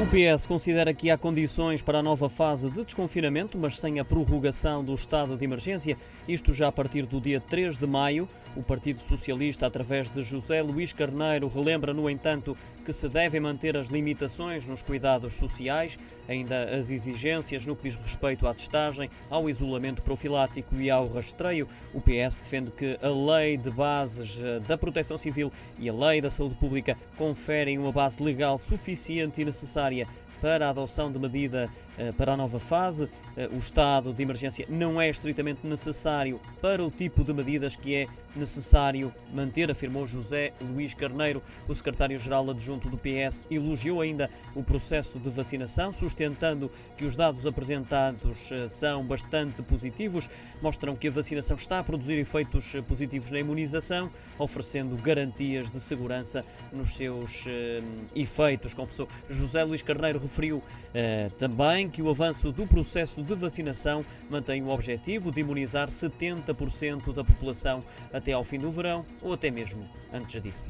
O 0.00 0.06
PS 0.06 0.46
considera 0.46 0.94
que 0.94 1.10
há 1.10 1.18
condições 1.18 1.82
para 1.82 1.98
a 1.98 2.02
nova 2.02 2.28
fase 2.28 2.70
de 2.70 2.84
desconfinamento, 2.84 3.58
mas 3.58 3.80
sem 3.80 3.98
a 3.98 4.04
prorrogação 4.04 4.84
do 4.84 4.94
estado 4.94 5.36
de 5.36 5.44
emergência, 5.44 5.96
isto 6.28 6.52
já 6.52 6.68
a 6.68 6.72
partir 6.72 7.04
do 7.04 7.20
dia 7.20 7.40
3 7.40 7.76
de 7.76 7.84
maio. 7.84 8.28
O 8.58 8.62
Partido 8.64 9.00
Socialista, 9.00 9.68
através 9.68 10.10
de 10.10 10.20
José 10.20 10.60
Luís 10.62 10.92
Carneiro, 10.92 11.46
relembra, 11.46 11.94
no 11.94 12.10
entanto, 12.10 12.58
que 12.84 12.92
se 12.92 13.08
devem 13.08 13.40
manter 13.40 13.76
as 13.76 13.86
limitações 13.86 14.66
nos 14.66 14.82
cuidados 14.82 15.34
sociais, 15.34 15.96
ainda 16.28 16.64
as 16.76 16.90
exigências 16.90 17.64
no 17.64 17.76
que 17.76 17.88
diz 17.88 17.96
respeito 17.96 18.48
à 18.48 18.52
testagem, 18.52 19.08
ao 19.30 19.48
isolamento 19.48 20.02
profilático 20.02 20.74
e 20.74 20.90
ao 20.90 21.06
rastreio. 21.06 21.68
O 21.94 22.00
PS 22.00 22.38
defende 22.38 22.72
que 22.72 22.98
a 23.00 23.08
lei 23.08 23.56
de 23.56 23.70
bases 23.70 24.42
eh, 24.42 24.58
da 24.66 24.76
proteção 24.76 25.16
civil 25.16 25.52
e 25.78 25.88
a 25.88 25.94
lei 25.94 26.20
da 26.20 26.28
saúde 26.28 26.56
pública 26.56 26.96
conferem 27.16 27.78
uma 27.78 27.92
base 27.92 28.20
legal 28.20 28.58
suficiente 28.58 29.40
e 29.40 29.44
necessária 29.44 29.68
necessária 29.68 30.06
para 30.40 30.66
a 30.66 30.70
adoção 30.70 31.10
de 31.10 31.18
medida 31.18 31.68
eh, 31.98 32.12
para 32.12 32.34
a 32.34 32.36
nova 32.36 32.60
fase. 32.60 33.10
Eh, 33.36 33.48
o 33.52 33.58
estado 33.58 34.12
de 34.12 34.22
emergência 34.22 34.64
não 34.68 35.00
é 35.00 35.10
estritamente 35.10 35.66
necessário 35.66 36.40
para 36.62 36.84
o 36.84 36.90
tipo 36.92 37.24
de 37.24 37.34
medidas 37.34 37.74
que 37.74 37.92
é 37.92 38.06
necessário 38.36 39.12
manter, 39.34 39.68
afirmou 39.68 40.06
José 40.06 40.52
Luís 40.60 40.94
Carneiro. 40.94 41.42
O 41.66 41.74
secretário-geral 41.74 42.48
adjunto 42.50 42.88
do 42.88 42.96
PS 42.96 43.44
elogiou 43.50 44.00
ainda 44.00 44.30
o 44.54 44.62
processo 44.62 45.18
de 45.18 45.28
vacinação, 45.28 45.92
sustentando 45.92 46.70
que 46.96 47.04
os 47.04 47.16
dados 47.16 47.44
apresentados 47.46 48.52
eh, 48.52 48.68
são 48.68 49.04
bastante 49.04 49.60
positivos, 49.60 50.30
mostram 50.62 50.94
que 50.94 51.08
a 51.08 51.10
vacinação 51.10 51.56
está 51.56 51.80
a 51.80 51.84
produzir 51.84 52.14
efeitos 52.14 52.76
positivos 52.86 53.28
na 53.32 53.40
imunização, 53.40 54.08
oferecendo 54.38 54.96
garantias 54.96 55.68
de 55.68 55.80
segurança 55.80 56.44
nos 56.72 56.94
seus 56.94 57.44
efeitos, 58.14 58.72
confessou 58.72 59.08
José 59.28 59.64
Luís 59.64 59.82
Carneiro. 59.82 60.20
Referiu 60.28 60.62
também 61.38 61.88
que 61.88 62.02
o 62.02 62.10
avanço 62.10 62.52
do 62.52 62.66
processo 62.66 63.22
de 63.22 63.34
vacinação 63.34 64.04
mantém 64.28 64.62
o 64.62 64.68
objetivo 64.68 65.32
de 65.32 65.40
imunizar 65.40 65.88
70% 65.88 67.14
da 67.14 67.24
população 67.24 67.82
até 68.12 68.32
ao 68.32 68.44
fim 68.44 68.58
do 68.58 68.70
verão 68.70 69.06
ou 69.22 69.32
até 69.32 69.50
mesmo 69.50 69.88
antes 70.12 70.42
disso. 70.42 70.64